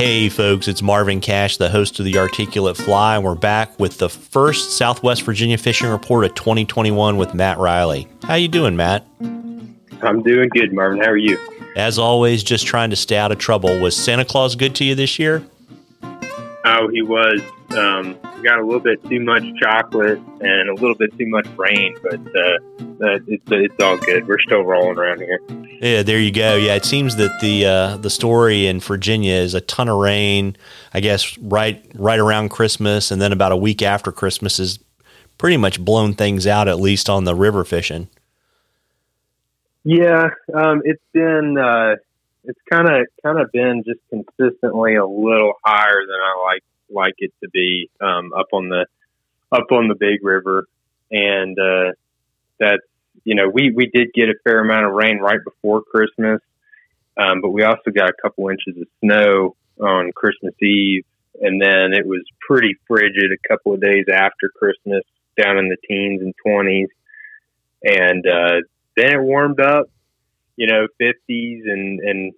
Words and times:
Hey, 0.00 0.30
folks, 0.30 0.66
it's 0.66 0.80
Marvin 0.80 1.20
Cash, 1.20 1.58
the 1.58 1.68
host 1.68 1.98
of 1.98 2.06
the 2.06 2.16
Articulate 2.16 2.78
Fly, 2.78 3.16
and 3.16 3.22
we're 3.22 3.34
back 3.34 3.78
with 3.78 3.98
the 3.98 4.08
first 4.08 4.78
Southwest 4.78 5.20
Virginia 5.24 5.58
fishing 5.58 5.90
report 5.90 6.24
of 6.24 6.34
2021 6.34 7.18
with 7.18 7.34
Matt 7.34 7.58
Reilly. 7.58 8.08
How 8.22 8.36
you 8.36 8.48
doing, 8.48 8.76
Matt? 8.76 9.04
I'm 9.20 10.22
doing 10.22 10.48
good, 10.54 10.72
Marvin. 10.72 11.02
How 11.02 11.10
are 11.10 11.18
you? 11.18 11.38
As 11.76 11.98
always, 11.98 12.42
just 12.42 12.66
trying 12.66 12.88
to 12.88 12.96
stay 12.96 13.18
out 13.18 13.30
of 13.30 13.36
trouble. 13.36 13.78
Was 13.78 13.94
Santa 13.94 14.24
Claus 14.24 14.56
good 14.56 14.74
to 14.76 14.86
you 14.86 14.94
this 14.94 15.18
year? 15.18 15.44
Oh, 16.64 16.88
he 16.90 17.02
was. 17.02 17.42
Um, 17.76 18.18
got 18.42 18.58
a 18.58 18.64
little 18.64 18.80
bit 18.80 19.04
too 19.04 19.20
much 19.20 19.44
chocolate 19.60 20.18
and 20.40 20.70
a 20.70 20.74
little 20.76 20.96
bit 20.96 21.10
too 21.18 21.26
much 21.26 21.46
rain, 21.58 21.94
but 22.02 22.20
uh, 22.34 22.58
it's 23.00 23.44
it's 23.48 23.82
all 23.82 23.96
good. 23.98 24.26
We're 24.28 24.38
still 24.40 24.62
rolling 24.62 24.98
around 24.98 25.20
here. 25.20 25.40
Yeah, 25.80 26.02
there 26.02 26.18
you 26.18 26.32
go. 26.32 26.56
Yeah, 26.56 26.74
it 26.74 26.84
seems 26.84 27.16
that 27.16 27.40
the 27.40 27.66
uh, 27.66 27.96
the 27.96 28.10
story 28.10 28.66
in 28.66 28.80
Virginia 28.80 29.34
is 29.34 29.54
a 29.54 29.60
ton 29.60 29.88
of 29.88 29.98
rain. 29.98 30.56
I 30.92 31.00
guess 31.00 31.36
right 31.38 31.84
right 31.94 32.18
around 32.18 32.50
Christmas, 32.50 33.10
and 33.10 33.20
then 33.20 33.32
about 33.32 33.52
a 33.52 33.56
week 33.56 33.82
after 33.82 34.12
Christmas 34.12 34.58
is 34.58 34.78
pretty 35.38 35.56
much 35.56 35.82
blown 35.82 36.14
things 36.14 36.46
out. 36.46 36.68
At 36.68 36.80
least 36.80 37.08
on 37.08 37.24
the 37.24 37.34
river 37.34 37.64
fishing. 37.64 38.08
Yeah, 39.84 40.28
um, 40.54 40.82
it's 40.84 41.02
been 41.12 41.56
uh, 41.56 41.96
it's 42.44 42.60
kind 42.70 42.88
of 42.88 43.06
kind 43.22 43.40
of 43.40 43.50
been 43.52 43.82
just 43.84 44.00
consistently 44.10 44.96
a 44.96 45.06
little 45.06 45.54
higher 45.64 46.02
than 46.06 46.16
I 46.16 46.42
like 46.44 46.64
like 46.90 47.14
it 47.18 47.32
to 47.42 47.48
be 47.48 47.88
um, 48.00 48.32
up 48.32 48.48
on 48.52 48.68
the 48.68 48.86
up 49.52 49.72
on 49.72 49.88
the 49.88 49.94
big 49.94 50.22
river, 50.22 50.66
and 51.10 51.58
uh, 51.58 51.92
that's 52.60 52.82
you 53.24 53.34
know 53.34 53.48
we 53.52 53.72
we 53.74 53.86
did 53.92 54.12
get 54.14 54.28
a 54.28 54.34
fair 54.44 54.60
amount 54.60 54.86
of 54.86 54.92
rain 54.92 55.18
right 55.18 55.40
before 55.42 55.82
Christmas, 55.82 56.40
um, 57.16 57.40
but 57.40 57.50
we 57.50 57.64
also 57.64 57.90
got 57.90 58.10
a 58.10 58.14
couple 58.22 58.48
inches 58.48 58.80
of 58.80 58.86
snow 59.02 59.56
on 59.80 60.12
Christmas 60.14 60.54
Eve, 60.62 61.04
and 61.40 61.60
then 61.60 61.92
it 61.92 62.06
was 62.06 62.22
pretty 62.46 62.76
frigid 62.86 63.32
a 63.32 63.48
couple 63.48 63.74
of 63.74 63.80
days 63.80 64.04
after 64.12 64.50
Christmas, 64.54 65.02
down 65.42 65.58
in 65.58 65.68
the 65.68 65.76
teens 65.88 66.20
and 66.22 66.34
twenties, 66.46 66.88
and 67.82 68.24
uh, 68.26 68.60
then 68.96 69.14
it 69.14 69.22
warmed 69.22 69.60
up, 69.60 69.86
you 70.56 70.66
know, 70.66 70.86
fifties 70.98 71.64
and 71.66 72.00
and 72.00 72.32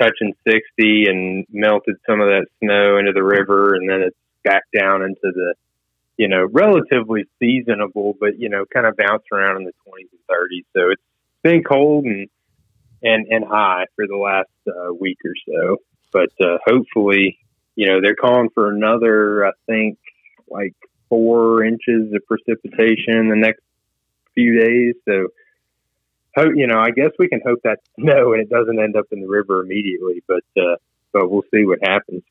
touching 0.00 0.32
60 0.48 0.62
and 1.08 1.46
melted 1.50 1.96
some 2.08 2.20
of 2.20 2.28
that 2.28 2.46
snow 2.62 2.96
into 2.96 3.12
the 3.12 3.22
river 3.22 3.74
and 3.74 3.88
then 3.88 4.00
it's 4.00 4.16
back 4.44 4.62
down 4.74 5.02
into 5.02 5.18
the 5.22 5.54
you 6.20 6.28
know 6.28 6.46
relatively 6.52 7.24
seasonable 7.38 8.14
but 8.20 8.38
you 8.38 8.50
know 8.50 8.64
kind 8.72 8.86
of 8.86 8.94
bounce 8.96 9.22
around 9.32 9.56
in 9.56 9.64
the 9.64 9.72
20s 9.88 10.08
and 10.12 10.20
30s 10.30 10.66
so 10.76 10.90
it's 10.90 11.02
been 11.42 11.62
cold 11.62 12.04
and 12.04 12.28
and 13.02 13.26
and 13.30 13.42
high 13.44 13.86
for 13.96 14.06
the 14.06 14.16
last 14.16 14.50
uh, 14.68 14.92
week 14.92 15.16
or 15.24 15.32
so. 15.48 15.76
But 16.12 16.30
uh, 16.44 16.58
hopefully 16.66 17.38
you 17.74 17.86
know 17.86 18.00
they're 18.02 18.14
calling 18.14 18.50
for 18.54 18.70
another 18.70 19.46
i 19.46 19.52
think 19.66 19.98
like 20.48 20.74
four 21.08 21.64
inches 21.64 22.12
of 22.12 22.22
precipitation 22.26 23.16
in 23.16 23.28
the 23.28 23.36
next 23.36 23.62
few 24.34 24.60
days. 24.60 24.94
So 25.08 25.28
hope 26.36 26.52
you 26.54 26.66
know 26.66 26.78
I 26.78 26.90
guess 26.90 27.12
we 27.18 27.28
can 27.28 27.40
hope 27.46 27.60
that 27.64 27.78
no 27.96 28.34
and 28.34 28.42
it 28.42 28.50
doesn't 28.50 28.78
end 28.78 28.96
up 28.96 29.06
in 29.10 29.20
the 29.20 29.28
river 29.28 29.62
immediately, 29.62 30.22
but 30.28 30.44
uh, 30.58 30.76
but 31.12 31.30
we'll 31.30 31.48
see 31.54 31.64
what 31.64 31.78
happens. 31.82 32.22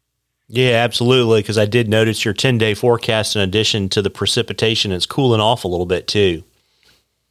Yeah, 0.50 0.84
absolutely. 0.84 1.42
Because 1.42 1.60
I 1.60 1.66
did 1.66 1.88
notice 1.88 2.26
your 2.26 2.34
ten 2.34 2.58
day 2.58 2.74
forecast. 2.74 3.36
In 3.36 3.42
addition 3.42 3.88
to 3.90 4.02
the 4.02 4.10
precipitation, 4.10 4.92
it's 4.92 5.06
cooling 5.06 5.40
off 5.40 5.64
a 5.64 5.68
little 5.68 5.86
bit 5.86 6.08
too. 6.08 6.44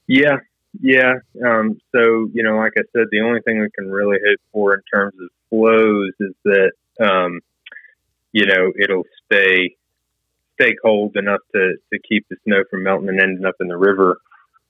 Yeah, 0.06 0.36
yeah. 0.80 1.14
Um, 1.44 1.80
so 1.92 2.28
you 2.32 2.44
know, 2.44 2.56
like 2.56 2.74
I 2.78 2.82
said, 2.92 3.08
the 3.10 3.20
only 3.20 3.40
thing 3.40 3.60
we 3.60 3.68
can 3.76 3.90
really 3.90 4.18
hope 4.24 4.40
for 4.52 4.74
in 4.74 4.82
terms 4.92 5.14
of 5.20 5.28
flows 5.50 6.12
is 6.20 6.34
that 6.44 6.72
um, 7.00 7.40
you 8.32 8.46
know 8.46 8.72
it'll 8.80 9.04
stay 9.26 9.74
stay 10.54 10.74
cold 10.80 11.16
enough 11.16 11.40
to 11.56 11.74
to 11.92 11.98
keep 12.08 12.24
the 12.30 12.36
snow 12.44 12.62
from 12.70 12.84
melting 12.84 13.08
and 13.08 13.20
ending 13.20 13.44
up 13.44 13.56
in 13.60 13.66
the 13.66 13.76
river 13.76 14.18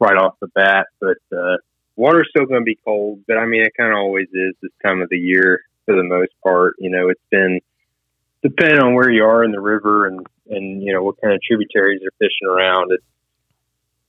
right 0.01 0.17
off 0.17 0.37
the 0.41 0.49
bat. 0.55 0.87
But 1.01 1.19
uh, 1.37 1.59
water's 1.97 2.29
still 2.31 2.47
going 2.47 2.63
to 2.63 2.65
be 2.65 2.79
cold, 2.83 3.21
but 3.27 3.37
I 3.37 3.45
mean, 3.45 3.61
it 3.61 3.73
kind 3.77 3.93
of 3.93 3.99
always 3.99 4.29
is 4.33 4.55
this 4.63 4.73
time 4.83 5.03
of 5.03 5.11
the 5.11 5.19
year 5.19 5.61
for 5.85 5.95
the 5.95 6.03
most 6.03 6.33
part. 6.43 6.77
You 6.79 6.89
know, 6.89 7.11
it's 7.11 7.21
been 7.31 7.61
depending 8.43 8.81
on 8.81 8.95
where 8.95 9.11
you 9.11 9.25
are 9.25 9.45
in 9.45 9.53
the 9.53 9.61
river 9.61 10.07
and 10.07 10.27
and 10.49 10.83
you 10.83 10.93
know 10.93 11.03
what 11.03 11.21
kind 11.21 11.35
of 11.35 11.41
tributaries 11.43 12.01
you're 12.03 12.13
fishing 12.19 12.49
around. 12.49 12.93
It's 12.93 13.05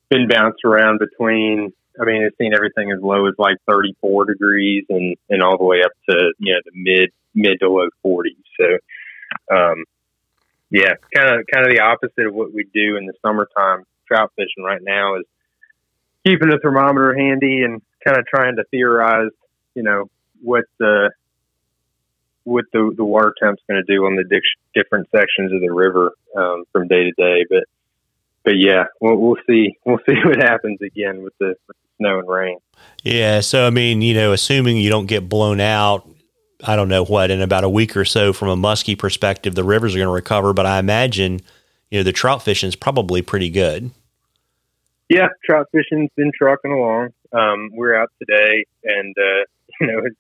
been 0.10 0.28
bounced 0.28 0.64
around 0.66 1.00
between. 1.00 1.74
I 2.00 2.06
mean, 2.06 2.24
it's 2.24 2.38
seen 2.38 2.54
everything 2.54 2.92
as 2.92 3.02
low 3.02 3.28
as 3.28 3.34
like 3.38 3.58
34 3.70 4.26
degrees 4.26 4.86
and 4.90 5.18
and 5.30 5.44
all 5.44 5.58
the 5.58 5.66
way 5.66 5.82
up 5.84 5.92
to 6.10 6.32
you 6.40 6.54
know 6.54 6.60
the 6.66 6.72
mid 6.74 7.12
mid 7.36 7.60
to 7.60 7.70
low 7.70 7.90
40s. 8.06 8.36
So, 8.60 9.56
um, 9.56 9.84
yeah, 10.70 10.94
kind 11.14 11.40
of 11.40 11.46
kind 11.52 11.68
of 11.68 11.74
the 11.74 11.82
opposite 11.82 12.28
of 12.28 12.34
what 12.34 12.54
we 12.54 12.66
do 12.74 12.98
in 12.98 13.06
the 13.06 13.14
summertime 13.26 13.84
trout 14.08 14.32
fishing 14.36 14.64
right 14.64 14.82
now 14.82 15.18
is 15.18 15.26
keeping 16.26 16.52
a 16.52 16.60
thermometer 16.60 17.14
handy 17.16 17.64
and 17.64 17.82
kind 18.06 18.18
of 18.18 18.26
trying 18.28 18.56
to 18.56 18.64
theorize, 18.72 19.32
you 19.76 19.84
know, 19.84 20.10
what 20.42 20.66
the 20.80 21.12
what 22.50 22.66
the 22.74 22.94
the 22.96 23.06
water 23.06 23.34
temp's 23.42 23.62
going 23.68 23.84
to 23.86 23.94
do 23.94 24.06
on 24.06 24.16
the 24.16 24.24
di- 24.24 24.42
different 24.74 25.08
sections 25.12 25.54
of 25.54 25.62
the 25.62 25.72
river 25.72 26.12
um, 26.36 26.64
from 26.72 26.88
day 26.88 27.04
to 27.04 27.12
day. 27.12 27.46
But 27.50 27.64
but 28.44 28.58
yeah, 28.58 28.86
we'll, 29.00 29.18
we'll 29.18 29.38
see. 29.48 29.78
We'll 29.86 30.00
see 30.08 30.16
what 30.24 30.38
happens 30.38 30.82
again 30.82 31.24
with 31.24 31.34
the, 31.40 31.56
with 31.68 31.78
the 31.78 31.88
snow 31.98 32.20
and 32.20 32.30
rain. 32.30 32.58
Yeah. 33.04 33.42
So 33.42 33.66
I 33.66 33.70
mean, 33.70 34.02
you 34.02 34.14
know, 34.14 34.34
assuming 34.34 34.78
you 34.78 34.90
don't 34.90 35.08
get 35.08 35.30
blown 35.30 35.60
out, 35.60 36.08
I 36.64 36.76
don't 36.76 36.90
know 36.90 37.04
what 37.04 37.32
in 37.32 37.42
about 37.42 37.64
a 37.64 37.70
week 37.70 37.96
or 37.96 38.06
so 38.06 38.34
from 38.34 38.50
a 38.50 38.56
muskie 38.56 38.98
perspective, 38.98 39.56
the 39.56 39.64
rivers 39.64 39.96
are 39.96 40.00
going 40.00 40.08
to 40.08 40.14
recover. 40.14 40.54
But 40.54 40.66
I 40.66 40.80
imagine, 40.80 41.42
you 41.90 42.00
know, 42.00 42.04
the 42.04 42.12
trout 42.12 42.44
fishing 42.44 42.68
is 42.68 42.76
probably 42.76 43.22
pretty 43.22 43.50
good. 43.50 43.92
Yeah, 45.10 45.28
trout 45.44 45.68
fishing's 45.72 46.12
been 46.16 46.32
trucking 46.38 46.72
along. 46.72 47.10
Um, 47.34 47.72
we're 47.74 47.96
out 47.96 48.12
today, 48.20 48.66
and 48.84 49.16
uh, 49.18 49.46
you 49.82 49.88
know 49.88 50.00
it's 50.06 50.16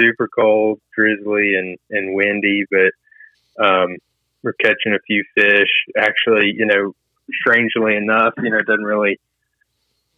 super 0.00 0.28
cold, 0.28 0.80
drizzly, 0.94 1.54
and 1.56 1.78
and 1.90 2.14
windy, 2.14 2.64
but 2.70 3.64
um, 3.64 3.96
we're 4.42 4.54
catching 4.54 4.94
a 4.94 5.00
few 5.06 5.24
fish. 5.34 5.70
Actually, 5.98 6.54
you 6.56 6.66
know, 6.66 6.94
strangely 7.40 7.96
enough, 7.96 8.34
you 8.38 8.50
know, 8.50 8.58
it 8.58 8.66
doesn't 8.66 8.84
really 8.84 9.20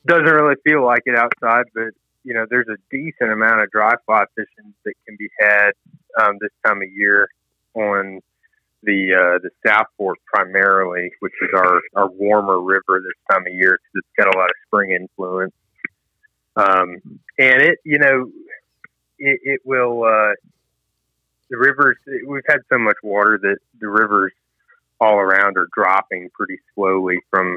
doesn't 0.07 0.25
really 0.25 0.57
feel 0.65 0.85
like 0.85 1.03
it 1.07 1.17
outside, 1.17 1.67
but 1.75 1.93
you 2.25 2.35
know, 2.35 2.47
there's 2.49 2.69
a 2.69 2.77
decent 2.91 3.33
amount 3.33 3.63
of 3.63 3.71
dry 3.71 3.95
fly 4.07 4.25
fishing 4.37 4.75
that 4.85 4.95
can 5.07 5.17
be 5.19 5.29
had 5.41 5.73
um, 6.21 6.39
this 6.41 6.51
time 6.65 6.81
of 6.83 6.89
year 6.93 7.29
on 7.75 8.21
the 8.83 9.15
uh, 9.15 9.39
the 9.43 9.51
South 9.67 9.87
Fork 9.97 10.19
primarily, 10.27 11.11
which 11.21 11.33
is 11.43 11.51
our 11.55 11.81
our 11.95 12.11
warmer 12.11 12.61
river 12.61 13.01
this 13.03 13.13
time 13.31 13.47
of 13.47 13.53
year 13.53 13.79
because 13.79 14.05
it's 14.05 14.17
got 14.17 14.35
a 14.35 14.39
lot 14.39 14.51
of 14.51 14.57
spring 14.67 14.91
influence. 14.93 15.55
Um, 16.55 17.01
and 17.39 17.63
it, 17.63 17.79
you 17.85 17.99
know, 17.99 18.31
it, 19.23 19.41
it 19.45 19.61
will. 19.65 20.05
Uh, 20.05 20.35
the 21.51 21.59
rivers. 21.59 21.97
We've 22.27 22.43
had 22.49 22.61
so 22.73 22.79
much 22.79 22.97
water 23.03 23.39
that 23.43 23.59
the 23.79 23.89
rivers 23.89 24.33
all 25.01 25.19
around 25.19 25.57
are 25.59 25.69
dropping 25.77 26.31
pretty 26.33 26.59
slowly 26.75 27.19
from 27.31 27.57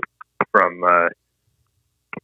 from 0.52 0.84
uh, 0.84 1.09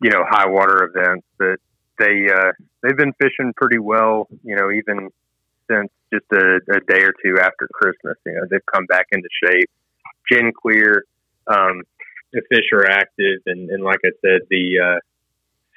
you 0.02 0.12
know 0.12 0.24
high 0.30 0.48
water 0.48 0.84
events, 0.84 1.26
but 1.40 1.60
they 1.98 2.28
uh, 2.30 2.52
they've 2.84 2.98
been 2.98 3.14
fishing 3.14 3.54
pretty 3.56 3.80
well. 3.80 4.28
You 4.44 4.56
know, 4.58 4.70
even 4.70 5.10
since 5.70 5.90
just 6.14 6.26
a, 6.34 6.60
a, 6.76 6.80
day 6.82 7.04
or 7.04 7.14
two 7.24 7.40
after 7.40 7.70
Christmas. 7.74 8.18
You 8.26 8.34
know, 8.34 8.42
they've 8.50 8.66
come 8.74 8.86
back 8.86 9.08
into 9.12 9.30
shape. 9.46 9.70
Gin 10.30 10.52
clear. 10.52 11.06
Um, 11.48 11.84
the 12.34 12.42
fish 12.50 12.66
are 12.74 12.86
active, 12.86 13.40
and, 13.46 13.70
and 13.70 13.84
like 13.84 14.00
I 14.06 14.12
said, 14.22 14.42
the 14.50 14.80
uh, 14.80 15.00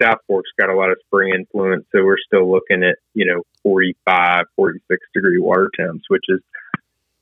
South 0.00 0.18
Fork's 0.26 0.50
got 0.58 0.70
a 0.70 0.76
lot 0.76 0.90
of 0.90 0.98
spring 1.06 1.34
influence, 1.34 1.84
so 1.92 2.04
we're 2.04 2.16
still 2.26 2.50
looking 2.50 2.82
at 2.82 2.96
you 3.14 3.26
know 3.26 3.42
45, 3.62 4.46
46 4.56 5.06
degree 5.14 5.38
water 5.38 5.70
temps, 5.78 6.04
which 6.08 6.24
is 6.28 6.40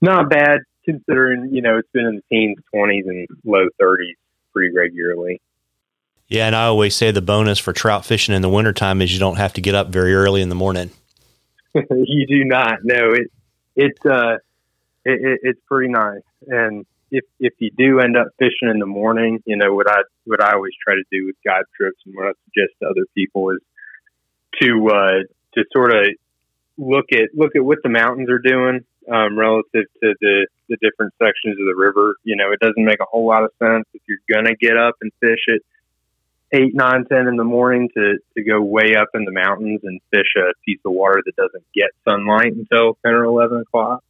not 0.00 0.30
bad 0.30 0.60
considering 0.84 1.52
you 1.52 1.62
know 1.62 1.78
it's 1.78 1.88
been 1.92 2.06
in 2.06 2.16
the 2.16 2.22
teens, 2.30 2.58
20s, 2.74 3.08
and 3.08 3.28
low 3.44 3.66
30s 3.80 4.14
pretty 4.52 4.74
regularly. 4.74 5.40
Yeah, 6.28 6.46
and 6.46 6.56
I 6.56 6.64
always 6.64 6.96
say 6.96 7.10
the 7.10 7.20
bonus 7.20 7.58
for 7.58 7.72
trout 7.72 8.06
fishing 8.06 8.34
in 8.34 8.42
the 8.42 8.48
wintertime 8.48 9.02
is 9.02 9.12
you 9.12 9.18
don't 9.18 9.36
have 9.36 9.52
to 9.54 9.60
get 9.60 9.74
up 9.74 9.88
very 9.88 10.14
early 10.14 10.40
in 10.40 10.48
the 10.48 10.54
morning. 10.54 10.90
you 11.74 12.26
do 12.26 12.44
not. 12.44 12.78
No, 12.84 13.12
it 13.12 13.30
it's 13.76 14.06
uh 14.06 14.38
it, 15.04 15.20
it, 15.20 15.40
it's 15.42 15.60
pretty 15.66 15.92
nice. 15.92 16.22
And 16.46 16.86
if 17.12 17.24
if 17.38 17.52
you 17.58 17.70
do 17.76 18.00
end 18.00 18.16
up 18.16 18.28
fishing 18.38 18.70
in 18.70 18.78
the 18.78 18.86
morning, 18.86 19.42
you 19.44 19.56
know 19.56 19.74
what 19.74 19.88
I 19.88 20.00
what 20.24 20.42
I 20.42 20.54
always 20.54 20.72
try 20.82 20.94
to 20.94 21.04
do 21.12 21.26
with 21.26 21.36
guide 21.44 21.64
trips 21.76 21.98
and 22.06 22.14
what 22.16 22.26
I 22.26 22.32
suggest 22.46 22.72
to 22.80 22.88
other 22.88 23.06
people 23.14 23.50
is 23.50 23.60
to 24.62 24.88
uh 24.88 25.22
to 25.54 25.64
sort 25.72 25.94
of 25.94 26.06
look 26.78 27.06
at 27.12 27.28
look 27.34 27.54
at 27.54 27.64
what 27.64 27.78
the 27.84 27.90
mountains 27.90 28.30
are 28.30 28.38
doing 28.38 28.84
um, 29.12 29.38
relative 29.38 29.84
to 30.02 30.14
the 30.20 30.46
the 30.70 30.78
different 30.80 31.12
sections 31.22 31.60
of 31.60 31.66
the 31.66 31.76
river. 31.76 32.16
You 32.24 32.36
know, 32.36 32.50
it 32.50 32.60
doesn't 32.60 32.82
make 32.82 33.00
a 33.00 33.04
whole 33.04 33.26
lot 33.26 33.44
of 33.44 33.50
sense 33.62 33.84
if 33.92 34.00
you're 34.08 34.24
gonna 34.32 34.56
get 34.56 34.78
up 34.78 34.96
and 35.02 35.12
fish 35.20 35.44
it 35.48 35.62
eight, 36.50 36.74
nine, 36.74 37.04
ten 37.04 37.28
in 37.28 37.36
the 37.36 37.44
morning 37.44 37.90
to 37.94 38.18
to 38.36 38.42
go 38.42 38.62
way 38.62 38.96
up 38.96 39.08
in 39.12 39.26
the 39.26 39.32
mountains 39.32 39.80
and 39.84 40.00
fish 40.10 40.32
a 40.38 40.52
piece 40.64 40.80
of 40.86 40.92
water 40.92 41.20
that 41.26 41.36
doesn't 41.36 41.64
get 41.74 41.90
sunlight 42.08 42.54
until 42.54 42.96
ten 43.04 43.12
or 43.12 43.24
eleven 43.24 43.60
o'clock. 43.60 44.02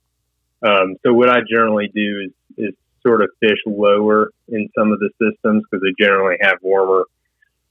Um, 0.62 0.94
so 1.04 1.12
what 1.12 1.28
I 1.28 1.40
generally 1.40 1.90
do 1.93 2.28
is, 2.56 2.69
is 2.69 2.75
sort 3.06 3.22
of 3.22 3.28
fish 3.40 3.58
lower 3.66 4.31
in 4.49 4.69
some 4.78 4.93
of 4.93 4.99
the 4.99 5.10
systems 5.20 5.62
because 5.70 5.82
they 5.82 6.04
generally 6.04 6.37
have 6.40 6.58
warmer 6.62 7.04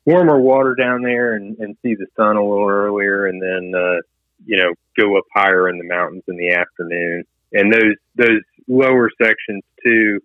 warmer 0.05 0.39
water 0.39 0.75
down 0.75 1.03
there 1.03 1.35
and, 1.35 1.57
and 1.59 1.77
see 1.83 1.95
the 1.95 2.07
sun 2.15 2.35
a 2.35 2.43
little 2.43 2.67
earlier, 2.67 3.25
and 3.25 3.41
then 3.41 3.73
uh, 3.75 3.97
you 4.45 4.57
know 4.57 4.73
go 4.97 5.17
up 5.17 5.25
higher 5.35 5.69
in 5.69 5.77
the 5.77 5.83
mountains 5.83 6.23
in 6.27 6.35
the 6.37 6.51
afternoon. 6.51 7.23
And 7.53 7.71
those 7.73 7.95
those 8.15 8.41
lower 8.67 9.09
sections 9.21 9.63
too 9.85 10.19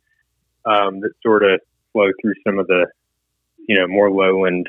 um, 0.65 1.01
that 1.01 1.13
sort 1.23 1.43
of 1.45 1.61
flow 1.93 2.09
through 2.21 2.35
some 2.47 2.59
of 2.59 2.67
the 2.67 2.87
you 3.69 3.79
know 3.79 3.87
more 3.87 4.11
lowland 4.11 4.69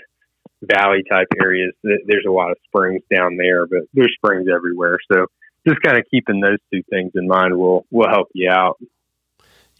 valley 0.62 1.04
type 1.10 1.28
areas. 1.42 1.74
There's 1.84 2.26
a 2.28 2.32
lot 2.32 2.52
of 2.52 2.58
springs 2.66 3.04
down 3.14 3.38
there, 3.38 3.68
but 3.68 3.82
there's 3.94 4.14
springs 4.16 4.48
everywhere. 4.54 4.98
So 5.12 5.28
just 5.68 5.82
kind 5.82 5.98
of 5.98 6.06
keeping 6.10 6.40
those 6.40 6.58
two 6.74 6.82
things 6.90 7.12
in 7.16 7.28
mind 7.28 7.58
will 7.58 7.86
will 7.92 8.10
help 8.10 8.30
you 8.34 8.50
out. 8.50 8.78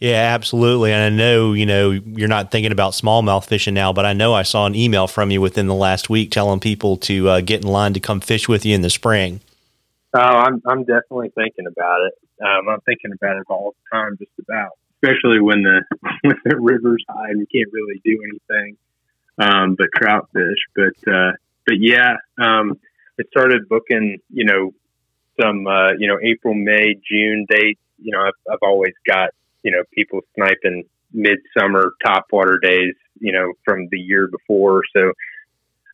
Yeah, 0.00 0.32
absolutely. 0.32 0.92
And 0.92 1.02
I 1.02 1.16
know, 1.16 1.52
you 1.52 1.66
know, 1.66 1.90
you're 1.90 2.28
not 2.28 2.52
thinking 2.52 2.70
about 2.70 2.92
smallmouth 2.92 3.46
fishing 3.46 3.74
now, 3.74 3.92
but 3.92 4.06
I 4.06 4.12
know 4.12 4.32
I 4.32 4.42
saw 4.42 4.66
an 4.66 4.76
email 4.76 5.08
from 5.08 5.30
you 5.30 5.40
within 5.40 5.66
the 5.66 5.74
last 5.74 6.08
week 6.08 6.30
telling 6.30 6.60
people 6.60 6.96
to 6.98 7.28
uh, 7.28 7.40
get 7.40 7.62
in 7.62 7.68
line 7.68 7.94
to 7.94 8.00
come 8.00 8.20
fish 8.20 8.48
with 8.48 8.64
you 8.64 8.74
in 8.74 8.82
the 8.82 8.90
spring. 8.90 9.40
Oh, 10.14 10.20
I'm 10.20 10.62
I'm 10.66 10.84
definitely 10.84 11.30
thinking 11.34 11.66
about 11.66 12.00
it. 12.06 12.14
Um, 12.42 12.68
I'm 12.68 12.80
thinking 12.82 13.10
about 13.12 13.36
it 13.36 13.44
all 13.50 13.74
the 13.74 13.96
time, 13.96 14.16
just 14.18 14.30
about, 14.38 14.70
especially 15.02 15.40
when 15.40 15.62
the 15.62 15.82
when 16.22 16.36
the 16.44 16.56
river's 16.56 17.04
high 17.08 17.30
and 17.30 17.40
you 17.40 17.46
can't 17.52 17.72
really 17.72 18.00
do 18.04 18.18
anything 18.22 18.76
um, 19.38 19.76
but 19.76 19.88
trout 19.96 20.28
fish. 20.32 20.58
But 20.74 21.12
uh, 21.12 21.32
but 21.66 21.76
yeah, 21.78 22.14
um, 22.40 22.78
I 23.20 23.24
started 23.30 23.68
booking, 23.68 24.18
you 24.30 24.44
know, 24.44 24.72
some 25.40 25.66
uh, 25.66 25.92
you 25.98 26.08
know 26.08 26.18
April, 26.22 26.54
May, 26.54 26.94
June 27.08 27.46
dates. 27.48 27.80
You 28.00 28.12
know, 28.12 28.20
I've, 28.20 28.52
I've 28.52 28.62
always 28.62 28.94
got 29.06 29.30
you 29.62 29.72
know 29.72 29.82
people 29.92 30.20
sniping 30.34 30.84
midsummer 31.12 31.92
topwater 32.04 32.60
days. 32.60 32.94
You 33.20 33.32
know, 33.32 33.52
from 33.64 33.88
the 33.90 33.98
year 33.98 34.28
before. 34.28 34.82
So 34.96 35.12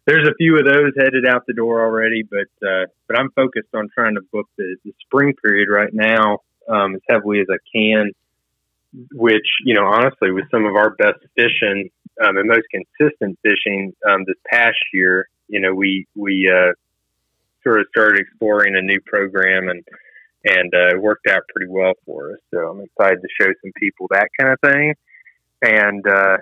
there's 0.07 0.29
a 0.29 0.35
few 0.35 0.59
of 0.59 0.67
those 0.67 0.93
headed 0.97 1.27
out 1.27 1.47
the 1.47 1.55
door 1.55 1.83
already. 1.85 2.23
But 2.23 2.67
uh, 2.67 2.87
but 3.09 3.19
I'm 3.19 3.31
focused 3.31 3.75
on 3.75 3.89
trying 3.95 4.15
to 4.15 4.21
book 4.33 4.49
the, 4.57 4.77
the 4.85 4.93
spring 5.01 5.35
period 5.43 5.69
right 5.71 5.93
now 5.93 6.41
um, 6.69 6.97
as 6.97 7.01
heavily 7.09 7.41
as 7.41 7.47
I 7.51 7.57
can. 7.75 8.13
Which 9.13 9.47
you 9.65 9.75
know, 9.75 9.87
honestly, 9.87 10.31
with 10.31 10.45
some 10.51 10.67
of 10.67 10.77
our 10.77 10.91
best 10.91 11.19
fishing 11.35 11.91
um, 12.25 12.37
and 12.37 12.49
most 12.49 12.67
consistent 12.71 13.39
fishing 13.43 13.93
um, 14.09 14.25
this 14.27 14.37
past 14.47 14.79
year, 14.93 15.29
you 15.49 15.61
know, 15.61 15.75
we 15.75 16.07
we 16.15 16.49
uh, 16.49 16.73
sort 17.65 17.81
of 17.81 17.87
started 17.89 18.21
exploring 18.21 18.77
a 18.77 18.83
new 18.83 19.01
program 19.05 19.69
and 19.69 19.83
and 20.45 20.73
uh, 20.75 20.97
it 20.97 21.01
worked 21.01 21.27
out 21.29 21.43
pretty 21.49 21.71
well 21.71 21.93
for 22.05 22.33
us. 22.33 22.39
So 22.53 22.59
I'm 22.59 22.81
excited 22.81 23.21
to 23.23 23.29
show 23.41 23.51
some 23.63 23.73
people 23.79 24.07
that 24.11 24.29
kind 24.39 24.53
of 24.53 24.61
thing. 24.61 24.95
And 25.63 26.07
uh, 26.07 26.37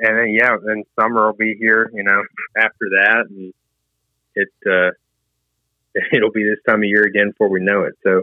and 0.00 0.18
then 0.18 0.30
yeah, 0.30 0.56
then 0.64 0.84
summer 0.98 1.26
will 1.26 1.36
be 1.36 1.56
here, 1.58 1.90
you 1.92 2.04
know, 2.04 2.22
after 2.56 2.90
that, 2.90 3.26
and 3.28 3.52
it 4.34 4.48
uh, 4.66 4.90
it'll 6.12 6.30
be 6.30 6.44
this 6.44 6.58
time 6.66 6.82
of 6.82 6.88
year 6.88 7.04
again 7.04 7.30
before 7.30 7.48
we 7.48 7.60
know 7.60 7.82
it. 7.82 7.94
So 8.04 8.22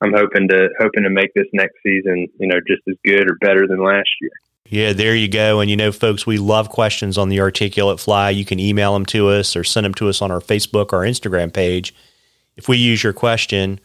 I'm 0.00 0.12
hoping 0.12 0.48
to 0.48 0.68
hoping 0.78 1.02
to 1.02 1.10
make 1.10 1.34
this 1.34 1.46
next 1.52 1.76
season, 1.82 2.28
you 2.38 2.46
know, 2.46 2.60
just 2.66 2.82
as 2.88 2.96
good 3.04 3.30
or 3.30 3.36
better 3.40 3.66
than 3.66 3.84
last 3.84 4.08
year. 4.20 4.30
Yeah, 4.66 4.94
there 4.94 5.14
you 5.14 5.28
go. 5.28 5.60
And 5.60 5.68
you 5.68 5.76
know, 5.76 5.92
folks, 5.92 6.26
we 6.26 6.38
love 6.38 6.70
questions 6.70 7.18
on 7.18 7.28
the 7.28 7.40
articulate 7.40 8.00
fly. 8.00 8.30
You 8.30 8.46
can 8.46 8.58
email 8.58 8.94
them 8.94 9.04
to 9.06 9.28
us 9.28 9.54
or 9.54 9.64
send 9.64 9.84
them 9.84 9.94
to 9.94 10.08
us 10.08 10.22
on 10.22 10.30
our 10.30 10.40
Facebook 10.40 10.94
or 10.94 11.00
Instagram 11.00 11.52
page. 11.52 11.94
If 12.56 12.68
we 12.68 12.78
use 12.78 13.02
your 13.02 13.12
question, 13.12 13.80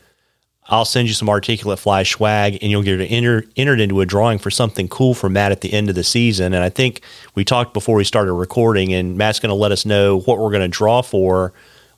I'll 0.70 0.86
send 0.86 1.08
you 1.08 1.14
some 1.14 1.30
articulate 1.30 1.80
fly 1.80 2.04
swag 2.04 2.58
and 2.62 2.70
you'll 2.70 2.84
get 2.84 3.00
enter, 3.00 3.46
entered 3.56 3.80
into 3.80 4.02
a 4.02 4.06
drawing 4.06 4.38
for 4.38 4.52
something 4.52 4.88
cool 4.88 5.14
for 5.14 5.30
Matt 5.30 5.52
at 5.52 5.62
the 5.62 5.72
end 5.72 5.90
of 5.90 5.96
the 5.96 6.04
season. 6.04 6.54
And 6.54 6.64
I 6.64 6.70
think 6.70 7.02
we 7.36 7.46
talked 7.46 7.74
before 7.74 7.96
we 7.96 8.04
started 8.04 8.34
recording, 8.34 8.94
and 8.94 9.18
Matt's 9.18 9.40
going 9.40 9.50
to 9.50 9.56
let 9.56 9.72
us 9.72 9.86
know 9.86 10.20
what 10.20 10.40
we're 10.40 10.52
going 10.52 10.62
to 10.62 10.68
draw 10.68 11.02
for 11.02 11.54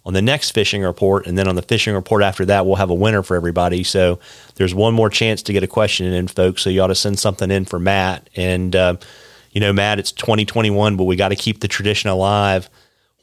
on 0.06 0.14
the 0.14 0.22
next 0.22 0.52
fishing 0.52 0.84
report. 0.84 1.26
And 1.26 1.38
then 1.38 1.48
on 1.48 1.56
the 1.56 1.62
fishing 1.62 1.96
report 1.96 2.22
after 2.22 2.46
that, 2.46 2.66
we'll 2.66 2.76
have 2.76 2.92
a 2.92 2.96
winner 2.96 3.24
for 3.24 3.36
everybody. 3.36 3.84
So 3.84 4.20
there's 4.56 4.74
one 4.76 4.94
more 4.94 5.10
chance 5.10 5.42
to 5.44 5.54
get 5.54 5.64
a 5.64 5.68
question 5.68 6.06
in, 6.06 6.28
folks. 6.28 6.62
So 6.62 6.70
you 6.70 6.82
ought 6.82 6.88
to 6.88 6.96
send 6.96 7.18
something 7.18 7.50
in 7.50 7.66
for 7.66 7.80
Matt. 7.80 8.30
And, 8.36 8.76
uh, 8.76 8.98
you 9.52 9.62
know, 9.62 9.74
Matt, 9.74 10.00
it's 10.00 10.12
2021, 10.12 10.96
but 10.96 11.06
we 11.06 11.16
got 11.16 11.30
to 11.30 11.36
keep 11.36 11.60
the 11.60 11.68
tradition 11.68 12.10
alive. 12.10 12.70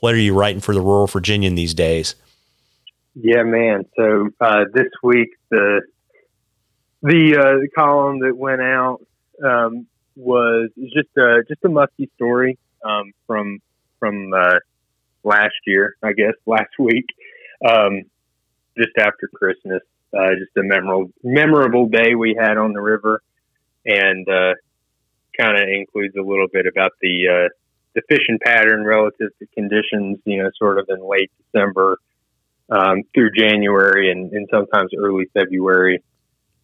What 0.00 0.14
are 0.14 0.18
you 0.18 0.34
writing 0.34 0.60
for 0.60 0.74
the 0.74 0.80
Rural 0.80 1.06
Virginian 1.06 1.54
these 1.54 1.72
days? 1.72 2.16
Yeah, 3.18 3.44
man. 3.44 3.86
So 3.96 4.28
uh, 4.38 4.64
this 4.74 4.90
week, 5.02 5.30
the 5.50 5.80
the, 7.02 7.36
uh, 7.38 7.80
column 7.80 8.18
that 8.20 8.36
went 8.36 8.60
out 8.60 8.98
um, 9.42 9.86
was 10.16 10.70
just 10.92 11.08
a, 11.16 11.42
just 11.48 11.64
a 11.64 11.68
musky 11.68 12.10
story 12.16 12.58
um, 12.84 13.12
from 13.26 13.60
from 13.98 14.34
uh, 14.34 14.58
last 15.24 15.54
year, 15.66 15.96
I 16.02 16.12
guess, 16.12 16.34
last 16.46 16.72
week, 16.78 17.06
um, 17.66 18.02
just 18.76 18.96
after 18.98 19.28
Christmas. 19.32 19.80
Uh, 20.16 20.34
just 20.38 20.56
a 20.56 20.62
memorable, 20.62 21.10
memorable 21.24 21.88
day 21.88 22.14
we 22.14 22.36
had 22.38 22.58
on 22.58 22.72
the 22.72 22.80
river, 22.80 23.22
and 23.86 24.28
uh, 24.28 24.54
kind 25.38 25.58
of 25.58 25.68
includes 25.68 26.14
a 26.16 26.22
little 26.22 26.48
bit 26.52 26.66
about 26.66 26.92
the 27.00 27.28
uh, 27.28 27.48
the 27.94 28.02
fishing 28.10 28.38
pattern 28.44 28.84
relative 28.84 29.30
to 29.38 29.46
conditions. 29.54 30.18
You 30.26 30.42
know, 30.42 30.50
sort 30.58 30.78
of 30.78 30.86
in 30.90 31.06
late 31.06 31.30
December 31.50 31.98
um, 32.70 33.02
through 33.14 33.30
January 33.36 34.10
and, 34.10 34.32
and 34.32 34.48
sometimes 34.50 34.90
early 34.96 35.26
February 35.34 36.02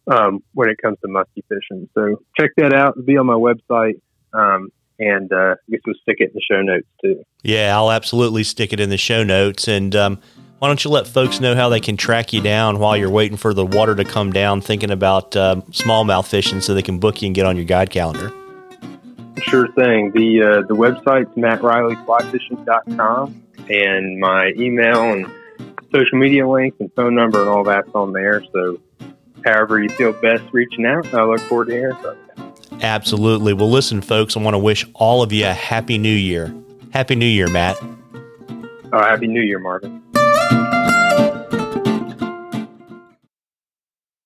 um, 0.07 0.43
when 0.53 0.69
it 0.69 0.77
comes 0.81 0.97
to 1.01 1.07
musky 1.07 1.43
fishing. 1.47 1.89
So 1.93 2.21
check 2.39 2.51
that 2.57 2.73
out. 2.73 2.93
It'll 2.93 3.05
be 3.05 3.17
on 3.17 3.25
my 3.25 3.33
website. 3.33 4.01
Um, 4.33 4.69
and 4.99 5.31
uh, 5.31 5.55
I 5.55 5.69
guess 5.69 5.81
we'll 5.85 5.95
stick 6.01 6.17
it 6.19 6.29
in 6.29 6.33
the 6.33 6.41
show 6.41 6.61
notes 6.61 6.87
too. 7.01 7.23
Yeah, 7.41 7.75
I'll 7.75 7.91
absolutely 7.91 8.43
stick 8.43 8.73
it 8.73 8.79
in 8.79 8.89
the 8.89 8.97
show 8.97 9.23
notes. 9.23 9.67
And 9.67 9.95
um, 9.95 10.19
why 10.59 10.67
don't 10.67 10.83
you 10.83 10.91
let 10.91 11.07
folks 11.07 11.39
know 11.39 11.55
how 11.55 11.69
they 11.69 11.79
can 11.79 11.97
track 11.97 12.31
you 12.31 12.41
down 12.41 12.79
while 12.79 12.95
you're 12.95 13.09
waiting 13.09 13.37
for 13.37 13.53
the 13.53 13.65
water 13.65 13.95
to 13.95 14.05
come 14.05 14.31
down, 14.31 14.61
thinking 14.61 14.91
about 14.91 15.35
uh, 15.35 15.57
smallmouth 15.71 16.27
fishing, 16.27 16.61
so 16.61 16.73
they 16.73 16.81
can 16.81 16.99
book 16.99 17.21
you 17.21 17.27
and 17.27 17.35
get 17.35 17.45
on 17.45 17.57
your 17.57 17.65
guide 17.65 17.89
calendar? 17.89 18.31
Sure 19.41 19.67
thing. 19.73 20.11
The 20.13 20.41
uh, 20.41 20.61
the 20.67 20.75
website's 20.75 21.35
mattreillyflyfishing.com, 21.35 23.43
and 23.69 24.19
my 24.19 24.53
email 24.55 25.11
and 25.11 25.25
social 25.93 26.17
media 26.17 26.47
links 26.47 26.77
and 26.79 26.91
phone 26.93 27.15
number 27.15 27.41
and 27.41 27.49
all 27.49 27.63
that's 27.63 27.89
on 27.93 28.13
there. 28.13 28.43
So, 28.51 28.79
however 29.45 29.81
you 29.81 29.89
feel 29.89 30.13
best 30.13 30.43
reaching 30.51 30.85
out, 30.85 31.13
I 31.13 31.23
look 31.23 31.39
forward 31.41 31.67
to 31.67 31.73
hearing 31.73 31.95
from 31.97 32.17
you. 32.17 32.79
Absolutely. 32.81 33.53
Well, 33.53 33.69
listen, 33.69 34.01
folks, 34.01 34.35
I 34.35 34.41
want 34.41 34.55
to 34.55 34.59
wish 34.59 34.85
all 34.93 35.21
of 35.21 35.31
you 35.31 35.45
a 35.45 35.53
happy 35.53 35.97
new 35.97 36.09
year. 36.09 36.53
Happy 36.91 37.15
New 37.15 37.25
Year, 37.25 37.47
Matt. 37.47 37.77
Oh, 38.91 38.99
happy 38.99 39.27
New 39.27 39.41
Year, 39.41 39.57
Marvin. 39.59 40.03